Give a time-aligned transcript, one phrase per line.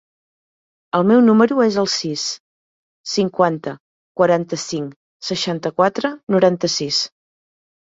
[0.99, 2.23] El meu número es el sis,
[3.13, 3.75] cinquanta,
[4.23, 4.99] quaranta-cinc,
[5.31, 7.05] seixanta-quatre, noranta-sis.